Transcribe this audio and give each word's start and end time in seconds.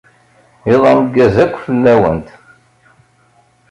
Iḍ 0.73 0.83
ameggaz 0.91 1.35
akk 1.45 1.55
fell-awent. 1.65 2.29